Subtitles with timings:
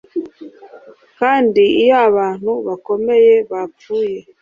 [1.19, 4.17] Kandi iyo abantu bakomeye bapfuye